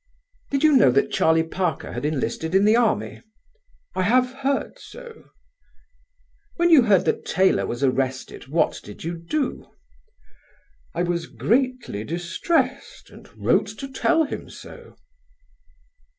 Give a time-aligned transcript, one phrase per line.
[0.49, 3.21] "Did you know that Charlie Parker had enlisted in the Army?"
[3.93, 5.25] "I have heard so."
[6.55, 9.67] "When you heard that Taylor was arrested what did you do?"
[10.95, 14.95] "I was greatly distressed and wrote to tell him so."